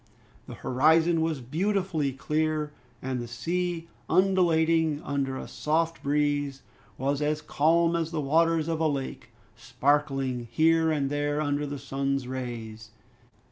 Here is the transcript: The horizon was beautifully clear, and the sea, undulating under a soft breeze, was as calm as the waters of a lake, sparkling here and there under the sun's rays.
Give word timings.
The 0.47 0.55
horizon 0.55 1.21
was 1.21 1.41
beautifully 1.41 2.11
clear, 2.11 2.71
and 3.03 3.19
the 3.21 3.27
sea, 3.27 3.87
undulating 4.09 4.99
under 5.03 5.37
a 5.37 5.47
soft 5.47 6.01
breeze, 6.01 6.63
was 6.97 7.21
as 7.21 7.39
calm 7.39 7.95
as 7.95 8.09
the 8.09 8.19
waters 8.19 8.67
of 8.67 8.79
a 8.79 8.87
lake, 8.87 9.29
sparkling 9.55 10.47
here 10.49 10.89
and 10.89 11.11
there 11.11 11.39
under 11.39 11.67
the 11.67 11.77
sun's 11.77 12.27
rays. 12.27 12.89